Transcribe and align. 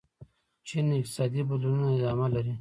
چین 0.67 0.85
اقتصادي 0.99 1.39
بدلونونه 1.49 1.87
ادامه 1.97 2.27
لري. 2.35 2.53